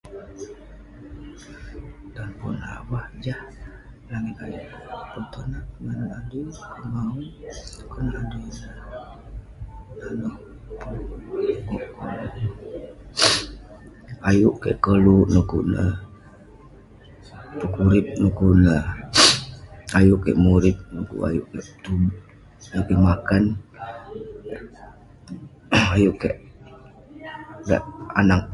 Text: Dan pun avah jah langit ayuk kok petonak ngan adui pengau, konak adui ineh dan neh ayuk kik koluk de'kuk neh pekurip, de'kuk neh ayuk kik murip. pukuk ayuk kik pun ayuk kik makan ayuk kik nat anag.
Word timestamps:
Dan 2.17 2.29
pun 2.41 2.55
avah 2.73 3.05
jah 3.23 3.39
langit 4.09 4.35
ayuk 4.45 4.65
kok 4.73 5.03
petonak 5.13 5.65
ngan 5.83 5.99
adui 6.17 6.43
pengau, 6.81 7.17
konak 7.91 8.15
adui 8.23 8.41
ineh 8.49 8.73
dan 9.99 10.13
neh 10.21 10.35
ayuk 14.29 14.55
kik 14.63 14.77
koluk 14.85 15.27
de'kuk 15.33 15.65
neh 15.73 15.93
pekurip, 17.61 18.05
de'kuk 18.21 18.53
neh 18.65 18.83
ayuk 19.99 20.19
kik 20.25 20.37
murip. 20.43 20.77
pukuk 20.95 21.21
ayuk 21.29 21.47
kik 21.53 21.65
pun 21.85 22.01
ayuk 22.73 22.85
kik 22.89 23.01
makan 23.07 23.43
ayuk 25.95 26.15
kik 26.21 26.35
nat 27.69 27.83
anag. 28.19 28.43